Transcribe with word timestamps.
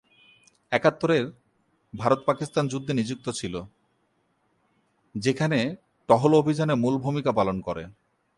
একাত্তরের 0.71 1.23
ভারত-পাকিস্তান 1.93 2.65
যুদ্ধে 2.67 2.93
নিযুক্ত 2.93 3.27
ছিল, 3.29 3.55
যেখানে 5.15 5.59
টহল 6.09 6.33
অভিযানে 6.33 6.75
মূল 6.75 6.95
ভূমিকা 6.97 7.31
পালন 7.31 7.57
করে। 7.61 7.83